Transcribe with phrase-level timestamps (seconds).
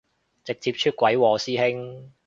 [0.43, 2.11] 直接出櫃喎師兄